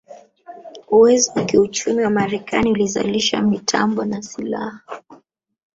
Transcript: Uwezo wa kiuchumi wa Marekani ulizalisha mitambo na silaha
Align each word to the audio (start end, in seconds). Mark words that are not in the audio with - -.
Uwezo 0.89 1.31
wa 1.35 1.45
kiuchumi 1.45 2.03
wa 2.03 2.09
Marekani 2.09 2.71
ulizalisha 2.71 3.41
mitambo 3.41 4.05
na 4.05 4.21
silaha 4.21 4.79